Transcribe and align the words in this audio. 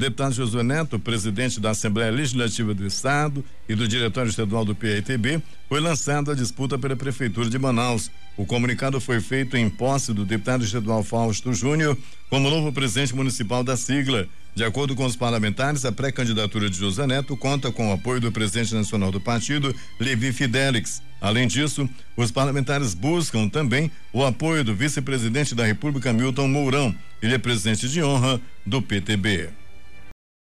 Deputado 0.00 0.32
Josué 0.32 0.62
Neto, 0.62 0.96
presidente 0.96 1.58
da 1.58 1.70
Assembleia 1.70 2.12
Legislativa 2.12 2.72
do 2.72 2.86
Estado 2.86 3.44
e 3.68 3.74
do 3.74 3.88
Diretório 3.88 4.30
Estadual 4.30 4.64
do 4.64 4.72
PITB, 4.72 5.42
foi 5.68 5.80
lançada 5.80 6.30
a 6.30 6.34
disputa 6.36 6.78
pela 6.78 6.94
Prefeitura 6.94 7.50
de 7.50 7.58
Manaus. 7.58 8.08
O 8.36 8.46
comunicado 8.46 9.00
foi 9.00 9.20
feito 9.20 9.56
em 9.56 9.68
posse 9.68 10.14
do 10.14 10.24
deputado 10.24 10.62
estadual 10.62 11.02
Fausto 11.02 11.52
Júnior 11.52 11.98
como 12.30 12.48
novo 12.48 12.72
presidente 12.72 13.12
municipal 13.12 13.64
da 13.64 13.76
sigla. 13.76 14.28
De 14.54 14.62
acordo 14.62 14.94
com 14.94 15.04
os 15.04 15.16
parlamentares, 15.16 15.84
a 15.84 15.90
pré-candidatura 15.90 16.70
de 16.70 16.78
José 16.78 17.04
Neto 17.04 17.36
conta 17.36 17.72
com 17.72 17.90
o 17.90 17.92
apoio 17.92 18.20
do 18.20 18.30
presidente 18.30 18.76
nacional 18.76 19.10
do 19.10 19.20
partido, 19.20 19.74
Levi 19.98 20.32
Fidelix. 20.32 21.02
Além 21.20 21.48
disso, 21.48 21.90
os 22.16 22.30
parlamentares 22.30 22.94
buscam 22.94 23.48
também 23.48 23.90
o 24.12 24.24
apoio 24.24 24.62
do 24.62 24.76
vice-presidente 24.76 25.56
da 25.56 25.66
República, 25.66 26.12
Milton 26.12 26.46
Mourão. 26.46 26.94
Ele 27.20 27.34
é 27.34 27.38
presidente 27.38 27.88
de 27.88 28.00
honra 28.00 28.40
do 28.64 28.80
PTB. 28.80 29.48